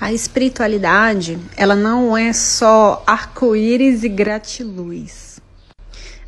A 0.00 0.12
espiritualidade, 0.12 1.38
ela 1.56 1.74
não 1.74 2.16
é 2.16 2.32
só 2.32 3.02
arco-íris 3.06 4.02
e 4.02 4.08
gratiluz. 4.08 5.40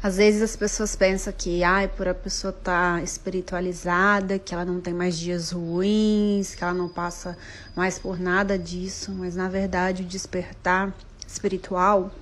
Às 0.03 0.19
vezes 0.19 0.41
as 0.41 0.54
pessoas 0.54 0.95
pensam 0.95 1.32
que, 1.37 1.64
ai, 1.64 1.88
por 1.88 2.06
a 2.06 2.14
pessoa 2.14 2.54
estar 2.56 2.98
tá 2.98 3.02
espiritualizada, 3.02 4.38
que 4.38 4.54
ela 4.54 4.64
não 4.64 4.80
tem 4.80 4.94
mais 4.94 5.18
dias 5.18 5.50
ruins, 5.50 6.54
que 6.54 6.62
ela 6.62 6.72
não 6.72 6.88
passa 6.88 7.37
mais 7.74 7.98
por 7.98 8.21
nada 8.21 8.56
disso, 8.56 9.10
mas 9.13 9.35
na 9.35 9.49
verdade 9.49 10.04
o 10.04 10.06
despertar 10.06 10.94
espiritual, 11.26 12.12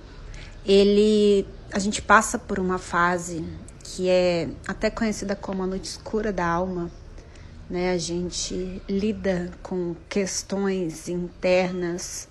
ele 0.65 1.45
a 1.71 1.77
gente 1.77 2.01
passa 2.01 2.39
por 2.39 2.57
uma 2.57 2.79
fase 2.79 3.45
que 3.83 4.09
é 4.09 4.49
até 4.67 4.89
conhecida 4.89 5.35
como 5.35 5.61
a 5.61 5.67
noite 5.67 5.85
escura 5.85 6.33
da 6.33 6.45
alma, 6.45 6.89
né? 7.69 7.91
A 7.91 7.97
gente 7.97 8.81
lida 8.87 9.51
com 9.61 9.95
questões 10.07 11.09
internas 11.09 12.27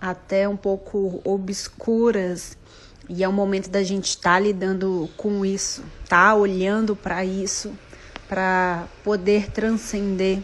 até 0.00 0.48
um 0.48 0.56
pouco 0.56 1.20
obscuras 1.24 2.56
e 3.08 3.22
é 3.22 3.28
o 3.28 3.32
momento 3.32 3.70
da 3.70 3.82
gente 3.82 4.06
estar 4.06 4.34
tá 4.34 4.40
lidando 4.40 5.08
com 5.16 5.44
isso, 5.44 5.82
tá 6.08 6.34
olhando 6.34 6.96
para 6.96 7.24
isso, 7.24 7.72
para 8.28 8.86
poder 9.04 9.50
transcender. 9.50 10.40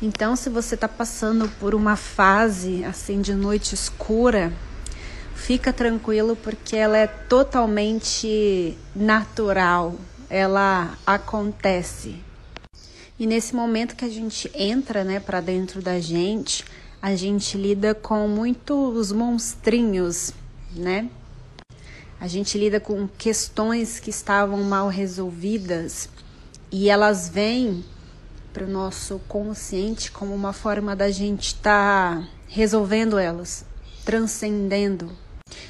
Então, 0.00 0.36
se 0.36 0.50
você 0.50 0.74
está 0.74 0.88
passando 0.88 1.48
por 1.58 1.74
uma 1.74 1.96
fase 1.96 2.84
assim 2.84 3.20
de 3.20 3.34
noite 3.34 3.74
escura, 3.74 4.52
fica 5.34 5.72
tranquilo 5.72 6.36
porque 6.36 6.76
ela 6.76 6.98
é 6.98 7.06
totalmente 7.06 8.76
natural, 8.94 9.94
ela 10.28 10.98
acontece. 11.06 12.25
E 13.18 13.26
nesse 13.26 13.54
momento 13.54 13.96
que 13.96 14.04
a 14.04 14.10
gente 14.10 14.50
entra, 14.54 15.02
né, 15.02 15.18
para 15.18 15.40
dentro 15.40 15.80
da 15.80 15.98
gente, 15.98 16.64
a 17.00 17.16
gente 17.16 17.56
lida 17.56 17.94
com 17.94 18.28
muitos 18.28 19.10
monstrinhos, 19.10 20.32
né? 20.74 21.08
A 22.20 22.26
gente 22.26 22.58
lida 22.58 22.78
com 22.78 23.08
questões 23.08 23.98
que 23.98 24.10
estavam 24.10 24.62
mal 24.62 24.88
resolvidas 24.88 26.10
e 26.70 26.90
elas 26.90 27.28
vêm 27.28 27.84
para 28.52 28.64
o 28.64 28.68
nosso 28.68 29.18
consciente 29.28 30.10
como 30.10 30.34
uma 30.34 30.52
forma 30.52 30.96
da 30.96 31.10
gente 31.10 31.48
estar 31.48 32.20
tá 32.20 32.28
resolvendo 32.48 33.18
elas, 33.18 33.64
transcendendo. 34.04 35.10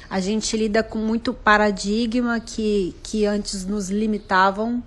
A 0.09 0.19
gente 0.19 0.55
lida 0.55 0.81
com 0.81 0.97
muito 0.97 1.33
paradigma 1.33 2.39
que, 2.39 2.95
que 3.03 3.25
antes 3.25 3.65
nos 3.65 3.89
limitavam 3.89 4.83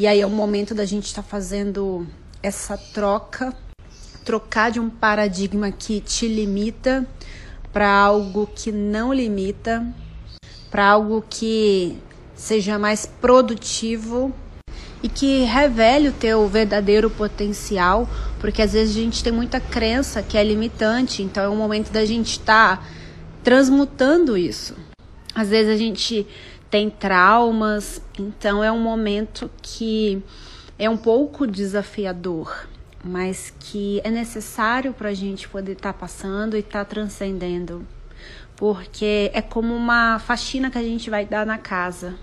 e 0.00 0.06
aí 0.06 0.22
é 0.22 0.26
o 0.26 0.30
momento 0.30 0.74
da 0.74 0.86
gente 0.86 1.04
estar 1.04 1.20
tá 1.20 1.28
fazendo 1.28 2.06
essa 2.42 2.74
troca, 2.74 3.54
trocar 4.24 4.70
de 4.70 4.80
um 4.80 4.88
paradigma 4.88 5.70
que 5.70 6.00
te 6.00 6.26
limita 6.26 7.06
para 7.70 7.86
algo 7.86 8.46
que 8.46 8.72
não 8.72 9.12
limita, 9.12 9.86
para 10.70 10.88
algo 10.88 11.22
que 11.28 11.98
seja 12.34 12.78
mais 12.78 13.04
produtivo 13.04 14.34
e 15.02 15.08
que 15.10 15.44
revele 15.44 16.08
o 16.08 16.12
teu 16.12 16.48
verdadeiro 16.48 17.10
potencial, 17.10 18.08
porque 18.40 18.62
às 18.62 18.72
vezes 18.72 18.96
a 18.96 19.00
gente 19.00 19.22
tem 19.22 19.34
muita 19.34 19.60
crença 19.60 20.22
que 20.22 20.38
é 20.38 20.42
limitante, 20.42 21.22
então 21.22 21.44
é 21.44 21.48
o 21.48 21.54
momento 21.54 21.92
da 21.92 22.06
gente 22.06 22.30
estar 22.38 22.78
tá 22.78 22.88
transmutando 23.44 24.38
isso. 24.38 24.74
Às 25.34 25.50
vezes 25.50 25.70
a 25.70 25.76
gente 25.76 26.26
tem 26.70 26.88
traumas, 26.88 28.00
então 28.16 28.62
é 28.62 28.70
um 28.70 28.80
momento 28.80 29.50
que 29.60 30.22
é 30.78 30.88
um 30.88 30.96
pouco 30.96 31.46
desafiador, 31.46 32.68
mas 33.04 33.52
que 33.58 34.00
é 34.04 34.10
necessário 34.10 34.92
para 34.92 35.08
a 35.08 35.14
gente 35.14 35.48
poder 35.48 35.72
estar 35.72 35.92
tá 35.92 35.98
passando 35.98 36.56
e 36.56 36.60
estar 36.60 36.84
tá 36.84 36.84
transcendendo, 36.84 37.84
porque 38.54 39.30
é 39.34 39.42
como 39.42 39.74
uma 39.74 40.20
faxina 40.20 40.70
que 40.70 40.78
a 40.78 40.82
gente 40.82 41.10
vai 41.10 41.26
dar 41.26 41.44
na 41.44 41.58
casa. 41.58 42.14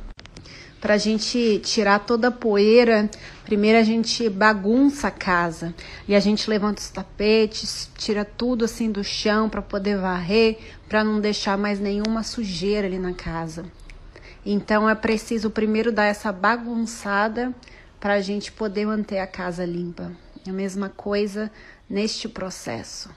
Para 0.80 0.94
a 0.94 0.98
gente 0.98 1.60
tirar 1.66 2.00
toda 2.00 2.28
a 2.28 2.32
poeira, 2.32 3.10
primeiro 3.44 3.80
a 3.80 3.84
gente 3.84 4.30
bagunça 4.30 5.08
a 5.08 5.12
casa 5.12 5.74
e 6.08 6.16
a 6.16 6.20
gente 6.20 6.50
levanta 6.50 6.80
os 6.80 6.90
tapetes, 6.90 7.90
tira 7.98 8.24
tudo 8.24 8.64
assim 8.64 8.92
do 8.92 9.04
chão 9.04 9.50
para 9.50 9.62
poder 9.62 9.98
varrer, 9.98 10.60
para 10.88 11.04
não 11.04 11.20
deixar 11.20 11.58
mais 11.58 11.80
nenhuma 11.80 12.24
sujeira 12.24 12.88
ali 12.88 13.00
na 13.00 13.12
casa. 13.12 13.66
Então 14.50 14.90
é 14.90 14.96
preciso 14.96 15.50
primeiro 15.50 15.92
dar 15.92 16.06
essa 16.06 16.32
bagunçada 16.32 17.54
para 18.00 18.14
a 18.14 18.22
gente 18.22 18.50
poder 18.50 18.86
manter 18.86 19.20
a 19.20 19.28
casa 19.28 19.66
limpa. 19.66 20.10
É 20.46 20.50
a 20.50 20.54
mesma 20.54 20.88
coisa 20.88 21.52
neste 21.90 22.30
processo. 22.30 23.10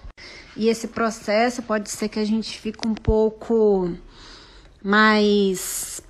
E 0.56 0.68
esse 0.68 0.88
processo 0.88 1.62
pode 1.62 1.88
ser 1.88 2.08
que 2.08 2.18
a 2.18 2.24
gente 2.24 2.58
fique 2.58 2.84
um 2.84 2.94
pouco 2.94 3.96
mais 4.82 6.02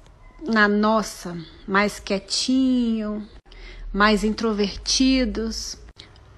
na 0.42 0.66
nossa, 0.66 1.36
mais 1.68 2.00
quietinho, 2.00 3.28
mais 3.92 4.24
introvertidos, 4.24 5.76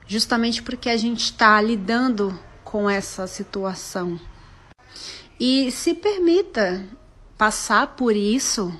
justamente 0.08 0.60
porque 0.60 0.90
a 0.90 0.96
gente 0.96 1.26
está 1.26 1.62
lidando 1.62 2.36
com 2.64 2.90
essa 2.90 3.28
situação. 3.28 4.18
E 5.38 5.70
se 5.70 5.94
permita 5.94 6.84
passar 7.42 7.96
por 7.96 8.14
isso. 8.14 8.72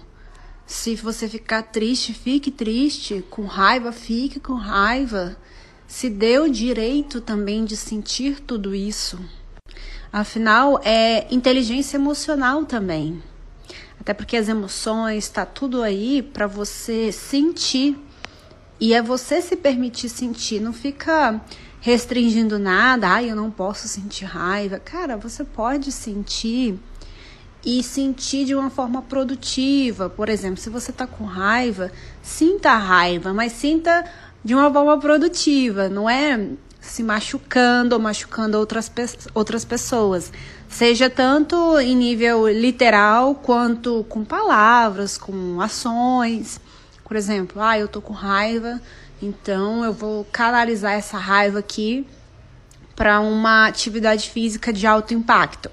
Se 0.64 0.94
você 0.94 1.28
ficar 1.28 1.64
triste, 1.64 2.14
fique 2.14 2.48
triste. 2.48 3.24
Com 3.28 3.44
raiva, 3.44 3.90
fique 3.90 4.38
com 4.38 4.54
raiva. 4.54 5.36
Se 5.84 6.08
dê 6.08 6.38
o 6.38 6.48
direito 6.48 7.20
também 7.20 7.64
de 7.64 7.76
sentir 7.76 8.38
tudo 8.38 8.72
isso. 8.72 9.18
Afinal, 10.12 10.80
é 10.84 11.26
inteligência 11.34 11.96
emocional 11.96 12.64
também. 12.64 13.20
Até 13.98 14.14
porque 14.14 14.36
as 14.36 14.48
emoções, 14.48 15.24
está 15.24 15.44
tudo 15.44 15.82
aí 15.82 16.22
para 16.22 16.46
você 16.46 17.10
sentir. 17.10 17.98
E 18.78 18.94
é 18.94 19.02
você 19.02 19.42
se 19.42 19.56
permitir 19.56 20.08
sentir. 20.08 20.60
Não 20.60 20.72
fica 20.72 21.44
restringindo 21.80 22.60
nada. 22.60 23.08
Ai, 23.08 23.28
eu 23.28 23.34
não 23.34 23.50
posso 23.50 23.88
sentir 23.88 24.26
raiva. 24.26 24.78
Cara, 24.78 25.16
você 25.16 25.42
pode 25.42 25.90
sentir 25.90 26.78
e 27.64 27.82
sentir 27.82 28.44
de 28.44 28.54
uma 28.54 28.70
forma 28.70 29.02
produtiva. 29.02 30.08
Por 30.08 30.28
exemplo, 30.28 30.56
se 30.56 30.68
você 30.68 30.90
está 30.90 31.06
com 31.06 31.24
raiva, 31.24 31.90
sinta 32.22 32.70
a 32.70 32.78
raiva, 32.78 33.32
mas 33.32 33.52
sinta 33.52 34.04
de 34.44 34.54
uma 34.54 34.72
forma 34.72 34.98
produtiva, 34.98 35.88
não 35.88 36.10
é 36.10 36.48
se 36.80 37.02
machucando 37.02 37.94
ou 37.94 38.00
machucando 38.00 38.58
outras, 38.58 38.90
outras 39.32 39.64
pessoas. 39.64 40.32
Seja 40.68 41.08
tanto 41.08 41.78
em 41.78 41.94
nível 41.94 42.48
literal 42.48 43.36
quanto 43.36 44.04
com 44.08 44.24
palavras, 44.24 45.16
com 45.16 45.60
ações. 45.60 46.60
Por 47.04 47.16
exemplo, 47.16 47.62
ah, 47.62 47.78
eu 47.78 47.86
tô 47.86 48.00
com 48.00 48.12
raiva, 48.12 48.80
então 49.22 49.84
eu 49.84 49.92
vou 49.92 50.24
canalizar 50.32 50.94
essa 50.94 51.18
raiva 51.18 51.60
aqui 51.60 52.06
para 52.96 53.20
uma 53.20 53.66
atividade 53.66 54.30
física 54.30 54.72
de 54.72 54.86
alto 54.86 55.14
impacto. 55.14 55.70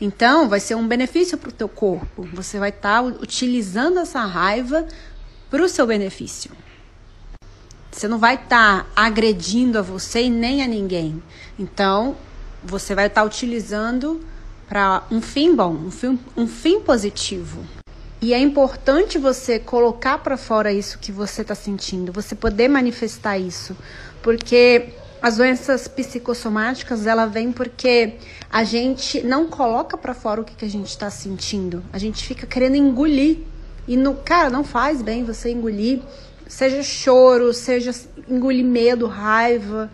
Então, 0.00 0.48
vai 0.48 0.60
ser 0.60 0.74
um 0.74 0.86
benefício 0.86 1.38
para 1.38 1.48
o 1.48 1.52
teu 1.52 1.68
corpo. 1.68 2.28
Você 2.34 2.58
vai 2.58 2.68
estar 2.70 3.02
tá 3.02 3.02
utilizando 3.02 3.98
essa 3.98 4.20
raiva 4.20 4.86
para 5.50 5.62
o 5.62 5.68
seu 5.68 5.86
benefício. 5.86 6.50
Você 7.90 8.06
não 8.06 8.18
vai 8.18 8.34
estar 8.34 8.84
tá 8.84 8.86
agredindo 8.94 9.78
a 9.78 9.82
você 9.82 10.24
e 10.24 10.30
nem 10.30 10.62
a 10.62 10.66
ninguém. 10.66 11.22
Então, 11.58 12.16
você 12.62 12.94
vai 12.94 13.06
estar 13.06 13.22
tá 13.22 13.26
utilizando 13.26 14.20
para 14.68 15.04
um 15.10 15.22
fim 15.22 15.54
bom, 15.54 15.72
um 15.72 15.90
fim, 15.90 16.18
um 16.36 16.46
fim 16.46 16.80
positivo. 16.80 17.64
E 18.20 18.34
é 18.34 18.38
importante 18.38 19.18
você 19.18 19.58
colocar 19.58 20.18
para 20.18 20.36
fora 20.36 20.72
isso 20.72 20.98
que 20.98 21.12
você 21.12 21.42
está 21.42 21.54
sentindo, 21.54 22.12
você 22.12 22.34
poder 22.34 22.68
manifestar 22.68 23.38
isso, 23.38 23.76
porque 24.22 24.88
as 25.20 25.36
doenças 25.36 25.88
psicossomáticas, 25.88 27.06
ela 27.06 27.26
vem 27.26 27.50
porque 27.50 28.14
a 28.50 28.64
gente 28.64 29.22
não 29.22 29.46
coloca 29.48 29.96
para 29.96 30.14
fora 30.14 30.40
o 30.40 30.44
que, 30.44 30.54
que 30.54 30.64
a 30.64 30.70
gente 30.70 30.88
está 30.88 31.10
sentindo. 31.10 31.82
A 31.92 31.98
gente 31.98 32.24
fica 32.24 32.46
querendo 32.46 32.76
engolir. 32.76 33.38
E 33.88 33.96
no 33.96 34.14
cara, 34.14 34.50
não 34.50 34.64
faz 34.64 35.00
bem 35.00 35.24
você 35.24 35.50
engolir, 35.50 36.00
seja 36.48 36.82
choro, 36.82 37.52
seja 37.52 37.92
engolir 38.28 38.64
medo, 38.64 39.06
raiva. 39.06 39.90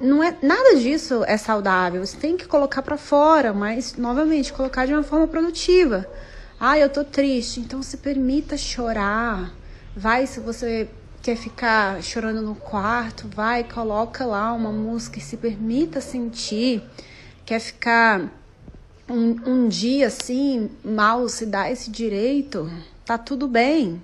Não 0.00 0.22
é 0.22 0.36
nada 0.42 0.76
disso 0.76 1.22
é 1.26 1.36
saudável. 1.36 2.04
Você 2.04 2.16
tem 2.16 2.36
que 2.36 2.46
colocar 2.46 2.82
para 2.82 2.96
fora, 2.96 3.52
mas 3.52 3.96
novamente 3.96 4.52
colocar 4.52 4.86
de 4.86 4.92
uma 4.92 5.04
forma 5.04 5.28
produtiva. 5.28 6.06
Ah, 6.58 6.78
eu 6.78 6.88
tô 6.88 7.04
triste, 7.04 7.60
então 7.60 7.82
se 7.82 7.96
permita 7.96 8.56
chorar. 8.56 9.52
Vai 9.96 10.26
se 10.26 10.40
você 10.40 10.88
quer 11.22 11.36
ficar 11.36 12.02
chorando 12.02 12.42
no 12.42 12.56
quarto, 12.56 13.28
vai, 13.28 13.62
coloca 13.62 14.26
lá 14.26 14.52
uma 14.52 14.72
música 14.72 15.18
e 15.18 15.22
se 15.22 15.36
permita 15.36 16.00
sentir. 16.00 16.82
Quer 17.46 17.60
ficar 17.60 18.28
um, 19.08 19.36
um 19.46 19.68
dia 19.68 20.08
assim, 20.08 20.68
mal, 20.84 21.28
se 21.28 21.46
dá 21.46 21.70
esse 21.70 21.90
direito, 21.90 22.68
tá 23.04 23.16
tudo 23.16 23.46
bem. 23.46 24.02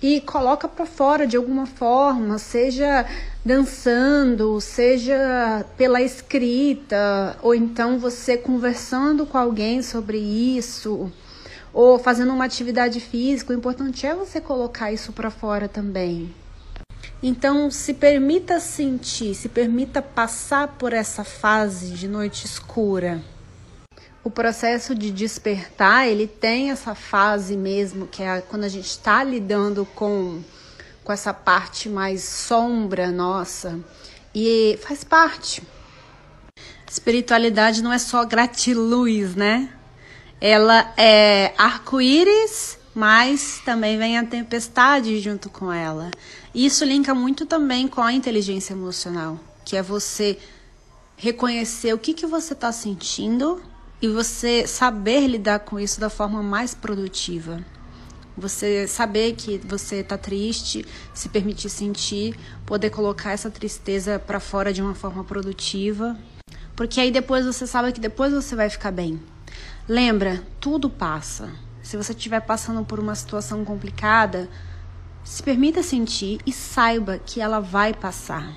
E 0.00 0.22
coloca 0.22 0.66
para 0.66 0.86
fora 0.86 1.26
de 1.26 1.36
alguma 1.36 1.66
forma, 1.66 2.38
seja 2.38 3.04
dançando, 3.44 4.58
seja 4.60 5.66
pela 5.76 6.00
escrita, 6.00 7.36
ou 7.42 7.54
então 7.54 7.98
você 7.98 8.38
conversando 8.38 9.26
com 9.26 9.36
alguém 9.36 9.82
sobre 9.82 10.18
isso, 10.18 11.12
ou 11.72 11.98
fazendo 11.98 12.32
uma 12.32 12.44
atividade 12.44 13.00
física, 13.00 13.52
o 13.52 13.56
importante 13.56 14.06
é 14.06 14.14
você 14.14 14.40
colocar 14.40 14.92
isso 14.92 15.12
para 15.12 15.30
fora 15.30 15.68
também. 15.68 16.34
Então, 17.22 17.70
se 17.70 17.94
permita 17.94 18.60
sentir, 18.60 19.34
se 19.34 19.48
permita 19.48 20.00
passar 20.00 20.68
por 20.68 20.92
essa 20.92 21.24
fase 21.24 21.90
de 21.90 22.06
noite 22.06 22.46
escura. 22.46 23.20
O 24.22 24.30
processo 24.30 24.94
de 24.94 25.10
despertar, 25.10 26.06
ele 26.06 26.26
tem 26.26 26.70
essa 26.70 26.94
fase 26.94 27.56
mesmo, 27.56 28.06
que 28.06 28.22
é 28.22 28.40
quando 28.40 28.64
a 28.64 28.68
gente 28.68 28.86
está 28.86 29.24
lidando 29.24 29.84
com, 29.94 30.42
com 31.02 31.12
essa 31.12 31.34
parte 31.34 31.88
mais 31.88 32.22
sombra 32.22 33.10
nossa. 33.10 33.80
E 34.34 34.78
faz 34.82 35.02
parte. 35.02 35.62
Espiritualidade 36.88 37.82
não 37.82 37.92
é 37.92 37.98
só 37.98 38.24
gratiluz, 38.24 39.34
né? 39.34 39.72
Ela 40.40 40.92
é 40.96 41.52
arco-íris, 41.58 42.78
mas 42.94 43.60
também 43.64 43.98
vem 43.98 44.18
a 44.18 44.24
tempestade 44.24 45.18
junto 45.20 45.50
com 45.50 45.72
ela. 45.72 46.10
Isso 46.54 46.84
linka 46.84 47.14
muito 47.14 47.44
também 47.44 47.88
com 47.88 48.00
a 48.00 48.12
inteligência 48.12 48.72
emocional, 48.72 49.38
que 49.64 49.76
é 49.76 49.82
você 49.82 50.38
reconhecer 51.16 51.92
o 51.92 51.98
que, 51.98 52.14
que 52.14 52.26
você 52.26 52.52
está 52.52 52.70
sentindo 52.70 53.60
e 54.00 54.06
você 54.06 54.66
saber 54.66 55.26
lidar 55.26 55.60
com 55.60 55.78
isso 55.78 56.00
da 56.00 56.08
forma 56.08 56.42
mais 56.42 56.72
produtiva. 56.72 57.64
Você 58.36 58.86
saber 58.86 59.34
que 59.34 59.58
você 59.58 59.96
está 59.96 60.16
triste, 60.16 60.86
se 61.12 61.28
permitir 61.28 61.68
sentir, 61.68 62.38
poder 62.64 62.90
colocar 62.90 63.32
essa 63.32 63.50
tristeza 63.50 64.20
para 64.20 64.38
fora 64.38 64.72
de 64.72 64.80
uma 64.80 64.94
forma 64.94 65.24
produtiva, 65.24 66.16
porque 66.76 67.00
aí 67.00 67.10
depois 67.10 67.44
você 67.44 67.66
sabe 67.66 67.92
que 67.92 67.98
depois 68.00 68.32
você 68.32 68.54
vai 68.54 68.70
ficar 68.70 68.92
bem. 68.92 69.20
Lembra, 69.88 70.42
tudo 70.60 70.90
passa. 70.90 71.50
Se 71.82 71.96
você 71.96 72.12
estiver 72.12 72.40
passando 72.40 72.84
por 72.84 73.00
uma 73.00 73.14
situação 73.14 73.64
complicada, 73.64 74.48
se 75.24 75.42
permita 75.42 75.82
sentir 75.82 76.40
e 76.46 76.52
saiba 76.52 77.18
que 77.18 77.40
ela 77.40 77.60
vai 77.60 77.94
passar. 77.94 78.52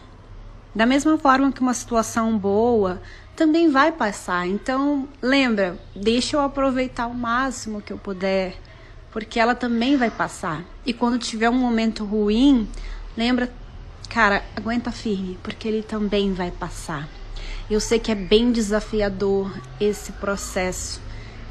Da 0.73 0.85
mesma 0.85 1.17
forma 1.17 1.51
que 1.51 1.61
uma 1.61 1.73
situação 1.73 2.37
boa 2.37 3.01
também 3.35 3.69
vai 3.69 3.91
passar. 3.91 4.47
Então, 4.47 5.07
lembra, 5.21 5.77
deixa 5.95 6.35
eu 6.37 6.41
aproveitar 6.41 7.07
o 7.07 7.13
máximo 7.13 7.81
que 7.81 7.91
eu 7.91 7.97
puder, 7.97 8.55
porque 9.11 9.39
ela 9.39 9.55
também 9.55 9.97
vai 9.97 10.09
passar. 10.09 10.63
E 10.85 10.93
quando 10.93 11.19
tiver 11.19 11.49
um 11.49 11.57
momento 11.57 12.05
ruim, 12.05 12.69
lembra, 13.17 13.51
cara, 14.09 14.43
aguenta 14.55 14.91
firme, 14.91 15.37
porque 15.43 15.67
ele 15.67 15.83
também 15.83 16.33
vai 16.33 16.51
passar. 16.51 17.07
Eu 17.71 17.79
sei 17.79 17.99
que 17.99 18.11
é 18.11 18.15
bem 18.15 18.51
desafiador 18.51 19.49
esse 19.79 20.11
processo, 20.11 20.99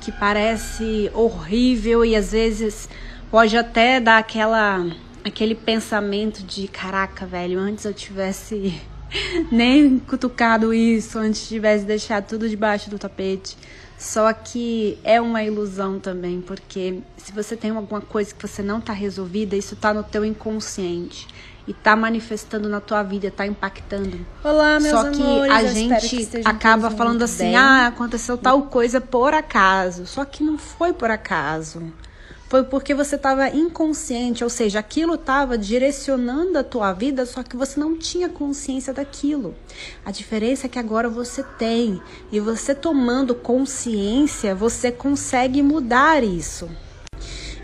que 0.03 0.13
parece 0.13 1.11
horrível 1.15 2.05
e 2.05 2.15
às 2.15 2.33
vezes 2.33 2.91
pode 3.31 3.57
até 3.57 3.99
dar 3.99 4.19
aquela 4.19 4.87
aquele 5.25 5.55
pensamento 5.55 6.43
de 6.43 6.69
caraca, 6.69 7.25
velho, 7.25 7.59
antes 7.59 7.87
eu 7.87 7.95
tivesse 7.95 8.79
nem 9.51 9.99
cutucado 9.99 10.75
isso, 10.75 11.19
antes 11.19 11.49
tivesse 11.49 11.87
deixado 11.87 12.29
tudo 12.29 12.51
debaixo 12.51 12.91
do 12.91 12.99
tapete. 12.99 13.57
Só 13.97 14.31
que 14.31 14.99
é 15.03 15.19
uma 15.23 15.43
ilusão 15.43 15.99
também, 15.99 16.43
porque 16.43 16.99
se 17.17 17.33
você 17.33 17.57
tem 17.57 17.71
alguma 17.71 18.03
coisa 18.03 18.35
que 18.35 18.47
você 18.47 18.63
não 18.63 18.79
está 18.79 18.93
resolvida, 18.93 19.57
isso 19.57 19.73
está 19.73 19.95
no 19.95 20.03
teu 20.03 20.23
inconsciente 20.23 21.27
e 21.71 21.73
está 21.73 21.95
manifestando 21.95 22.69
na 22.69 22.81
tua 22.81 23.01
vida, 23.05 23.29
está 23.29 23.47
impactando. 23.47 24.19
Olá, 24.43 24.81
meus 24.81 24.91
Só 24.91 25.09
que 25.09 25.23
amores, 25.23 25.53
a 25.53 25.65
gente 25.73 26.27
que 26.27 26.41
acaba 26.45 26.91
falando 26.91 27.23
assim: 27.23 27.45
bem. 27.45 27.57
"Ah, 27.57 27.87
aconteceu 27.87 28.37
tal 28.37 28.63
coisa 28.63 29.01
por 29.01 29.33
acaso". 29.33 30.05
Só 30.05 30.25
que 30.25 30.43
não 30.43 30.59
foi 30.59 30.93
por 30.93 31.13
acaso 31.13 31.93
foi 32.49 32.65
porque 32.65 32.93
você 32.93 33.15
estava 33.15 33.49
inconsciente, 33.49 34.43
ou 34.43 34.51
seja, 34.51 34.81
aquilo 34.81 35.15
estava 35.15 35.57
direcionando 35.57 36.59
a 36.59 36.65
tua 36.65 36.93
vida, 36.93 37.25
só 37.25 37.45
que 37.45 37.57
você 37.57 37.79
não 37.79 37.97
tinha 37.97 38.29
consciência 38.29 38.93
daquilo. 38.93 39.55
A 40.05 40.11
diferença 40.11 40.67
é 40.67 40.69
que 40.69 40.77
agora 40.77 41.09
você 41.09 41.45
tem, 41.45 42.03
e 42.33 42.41
você 42.41 42.75
tomando 42.75 43.37
consciência, 43.37 44.53
você 44.53 44.91
consegue 44.91 45.63
mudar 45.63 46.25
isso. 46.25 46.69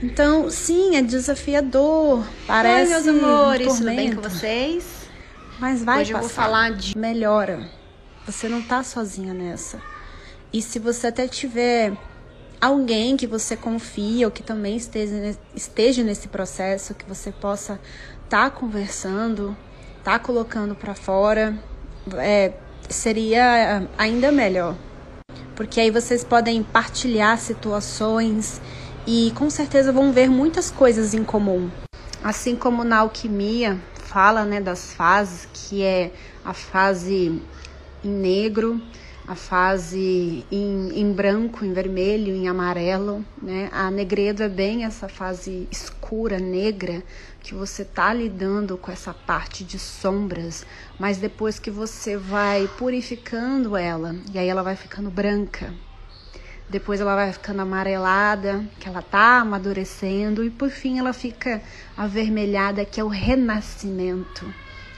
Então, 0.03 0.51
sim, 0.51 0.97
é 0.97 1.03
desafiador. 1.03 2.25
Parece 2.47 2.93
Oi, 2.95 3.03
meus 3.03 3.09
amores, 3.25 3.67
um 3.69 3.77
tudo 3.77 3.87
bem 3.87 4.13
com 4.15 4.21
vocês? 4.23 4.85
Mas 5.59 5.83
vai 5.83 6.03
Hoje 6.03 6.13
eu 6.13 6.19
vou 6.19 6.29
passar. 6.29 6.43
falar 6.43 6.71
de- 6.73 6.97
melhora. 6.97 7.69
Você 8.27 8.49
não 8.49 8.61
tá 8.61 8.83
sozinha 8.83 9.33
nessa. 9.33 9.81
E 10.53 10.61
se 10.61 10.79
você 10.79 11.07
até 11.07 11.27
tiver 11.27 11.93
alguém 12.61 13.17
que 13.17 13.27
você 13.27 13.57
confia 13.57 14.27
ou 14.27 14.31
que 14.31 14.43
também 14.43 14.77
esteja, 14.77 15.37
esteja 15.55 16.03
nesse 16.03 16.29
processo, 16.29 16.95
que 16.95 17.05
você 17.09 17.33
possa 17.33 17.81
estar 18.25 18.51
conversando, 18.51 19.57
tá 20.05 20.19
colocando 20.19 20.75
para 20.75 20.95
fora, 20.95 21.57
é, 22.19 22.53
seria 22.89 23.89
ainda 23.97 24.31
melhor. 24.31 24.75
Porque 25.55 25.81
aí 25.81 25.91
vocês 25.91 26.23
podem 26.23 26.63
partilhar 26.63 27.39
situações 27.39 28.61
e 29.07 29.33
com 29.37 29.49
certeza 29.49 29.93
vão 29.93 30.13
ver 30.13 30.29
muitas 30.29 30.71
coisas 30.71 31.15
em 31.15 31.23
comum. 31.23 31.71
Assim 32.23 32.57
como 32.57 32.83
na 32.83 32.99
alquimia 32.99 33.79
fala, 33.95 34.45
né, 34.45 34.61
das 34.61 34.93
fases, 34.93 35.49
que 35.53 35.83
é 35.83 36.13
a 36.45 36.53
fase 36.53 37.41
em 38.05 38.09
negro, 38.11 38.81
a 39.27 39.35
fase 39.35 40.47
em, 40.51 41.01
em 41.01 41.13
branco, 41.13 41.65
em 41.65 41.73
vermelho, 41.73 42.35
em 42.35 42.49
amarelo, 42.49 43.25
né? 43.43 43.69
A 43.73 43.91
negredo 43.91 44.43
é 44.43 44.49
bem 44.49 44.85
essa 44.85 45.09
fase 45.09 45.67
escura, 45.71 46.39
negra, 46.39 47.03
que 47.41 47.53
você 47.53 47.85
tá 47.85 48.13
lidando 48.13 48.77
com 48.79 48.91
essa 48.91 49.13
parte 49.13 49.65
de 49.65 49.79
sombras, 49.79 50.65
mas 50.99 51.19
depois 51.19 51.59
que 51.59 51.71
você 51.71 52.17
vai 52.17 52.69
purificando 52.79 53.77
ela, 53.77 54.15
e 54.33 54.39
aí 54.39 54.49
ela 54.49 54.63
vai 54.63 54.77
ficando 54.77 55.11
branca, 55.11 55.75
depois 56.69 57.01
ela 57.01 57.15
vai 57.15 57.33
ficando 57.33 57.63
amarelada, 57.63 58.65
que 58.81 58.89
ela 58.89 59.01
tá 59.01 59.39
amadurecendo, 59.39 60.45
e 60.45 60.51
por 60.51 60.69
fim 60.69 60.99
ela 60.99 61.13
fica 61.13 61.63
avermelhada, 61.97 62.85
que 62.85 63.01
é 63.01 63.05
o 63.05 63.09
renascimento. 63.09 64.53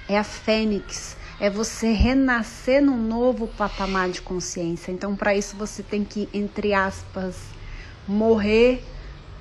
É 0.09 0.19
a 0.19 0.25
fênix, 0.25 1.17
é 1.39 1.51
você 1.51 1.93
renascer 1.93 2.83
num 2.83 2.97
novo 2.97 3.47
patamar 3.47 4.09
de 4.09 4.23
consciência. 4.23 4.91
Então, 4.91 5.15
para 5.15 5.35
isso 5.35 5.55
você 5.57 5.83
tem 5.83 6.03
que, 6.03 6.27
entre 6.33 6.73
aspas, 6.73 7.37
morrer, 8.07 8.83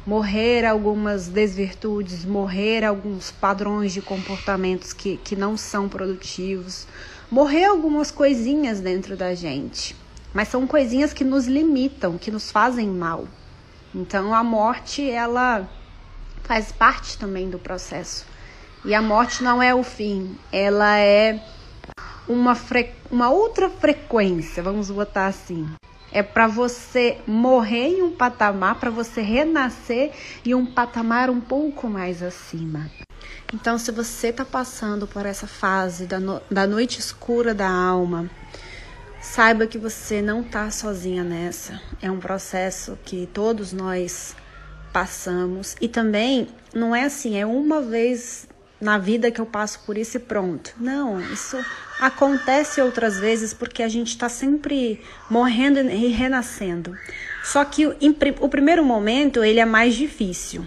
morrer 0.05 0.65
algumas 0.65 1.29
desvirtudes, 1.29 2.25
morrer 2.25 2.83
alguns 2.83 3.31
padrões 3.31 3.93
de 3.93 4.01
comportamentos 4.01 4.91
que, 4.91 5.15
que 5.15 5.37
não 5.37 5.55
são 5.55 5.87
produtivos, 5.87 6.85
morrer 7.31 7.63
algumas 7.63 8.11
coisinhas 8.11 8.81
dentro 8.81 9.15
da 9.15 9.33
gente. 9.33 9.95
Mas 10.33 10.49
são 10.49 10.67
coisinhas 10.67 11.13
que 11.13 11.23
nos 11.23 11.47
limitam, 11.47 12.17
que 12.17 12.31
nos 12.31 12.51
fazem 12.51 12.87
mal. 12.87 13.27
Então 13.93 14.33
a 14.33 14.43
morte, 14.43 15.09
ela 15.09 15.67
faz 16.43 16.71
parte 16.71 17.17
também 17.17 17.49
do 17.49 17.59
processo. 17.59 18.25
E 18.85 18.93
a 18.93 19.01
morte 19.01 19.43
não 19.43 19.61
é 19.61 19.73
o 19.73 19.83
fim, 19.83 20.37
ela 20.51 20.97
é 20.97 21.43
uma, 22.27 22.55
fre... 22.55 22.91
uma 23.11 23.29
outra 23.29 23.69
frequência, 23.69 24.61
vamos 24.61 24.91
botar 24.91 25.27
assim. 25.27 25.67
É 26.11 26.23
para 26.23 26.47
você 26.47 27.17
morrer 27.27 27.97
em 27.97 28.01
um 28.01 28.11
patamar, 28.11 28.79
para 28.79 28.89
você 28.89 29.21
renascer 29.21 30.11
em 30.45 30.53
um 30.53 30.65
patamar 30.65 31.29
um 31.29 31.41
pouco 31.41 31.87
mais 31.87 32.23
acima. 32.23 32.89
Então, 33.53 33.77
se 33.77 33.91
você 33.91 34.27
está 34.27 34.45
passando 34.45 35.07
por 35.07 35.25
essa 35.25 35.47
fase 35.47 36.05
da, 36.05 36.19
no... 36.19 36.41
da 36.49 36.67
noite 36.67 36.99
escura 36.99 37.53
da 37.53 37.69
alma, 37.69 38.29
saiba 39.21 39.67
que 39.67 39.77
você 39.77 40.21
não 40.21 40.41
está 40.41 40.69
sozinha 40.71 41.23
nessa. 41.23 41.81
É 42.01 42.09
um 42.09 42.19
processo 42.19 42.97
que 43.03 43.27
todos 43.33 43.73
nós 43.73 44.35
passamos. 44.91 45.75
E 45.79 45.87
também 45.87 46.47
não 46.73 46.95
é 46.95 47.03
assim, 47.03 47.37
é 47.37 47.45
uma 47.45 47.81
vez 47.81 48.47
na 48.79 48.97
vida 48.97 49.31
que 49.31 49.41
eu 49.41 49.45
passo 49.45 49.79
por 49.85 49.97
isso 49.97 50.17
e 50.17 50.19
pronto. 50.19 50.73
Não, 50.79 51.19
isso 51.19 51.57
acontece 51.99 52.79
outras 52.81 53.19
vezes 53.19 53.53
porque 53.53 53.81
a 53.81 53.87
gente 53.87 54.09
está 54.09 54.29
sempre 54.29 55.01
morrendo 55.29 55.79
e 55.79 56.07
renascendo. 56.07 56.95
Só 57.43 57.65
que 57.65 57.87
o 57.87 58.49
primeiro 58.49 58.83
momento 58.85 59.43
ele 59.43 59.59
é 59.59 59.65
mais 59.65 59.95
difícil. 59.95 60.65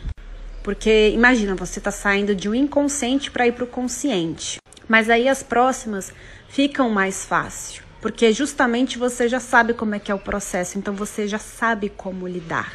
Porque 0.63 1.11
imagina, 1.11 1.55
você 1.55 1.79
está 1.79 1.91
saindo 1.91 2.35
de 2.35 2.49
um 2.49 2.55
inconsciente 2.55 3.31
para 3.31 3.47
ir 3.47 3.53
para 3.53 3.65
o 3.65 3.67
consciente. 3.67 4.59
Mas 4.89 5.09
aí 5.09 5.29
as 5.29 5.43
próximas 5.43 6.13
ficam 6.49 6.91
mais 6.91 7.25
fácil. 7.25 7.90
Porque 8.01 8.33
justamente 8.33 8.99
você 8.99 9.29
já 9.29 9.39
sabe 9.41 9.75
como 9.75 9.95
é 9.95 9.99
que 9.99 10.11
é 10.11 10.15
o 10.15 10.19
processo, 10.19 10.79
então 10.79 10.95
você 10.95 11.29
já 11.29 11.39
sabe 11.39 11.89
como 11.91 12.27
lidar. 12.27 12.73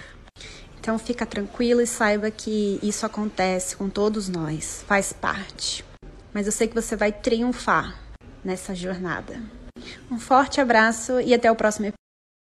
Então 0.79 1.00
fica 1.00 1.25
tranquilo 1.25 1.82
e 1.82 1.88
saiba 1.88 2.29
que 2.29 2.79
isso 2.84 3.05
acontece 3.05 3.75
com 3.75 3.89
todos 3.89 4.29
nós, 4.29 4.86
faz 4.88 5.12
parte. 5.12 5.84
mas 6.32 6.46
eu 6.46 6.51
sei 6.51 6.67
que 6.67 6.75
você 6.75 6.96
vai 6.96 7.12
triunfar 7.12 7.98
nessa 8.44 8.75
jornada. 8.75 9.41
Um 10.12 10.20
forte 10.20 10.62
abraço 10.62 11.20
e 11.22 11.34
até 11.34 11.51
o 11.51 11.55
próximo 11.55 11.88
episódio. 11.88 12.04